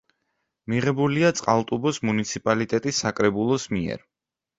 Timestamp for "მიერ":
3.75-4.03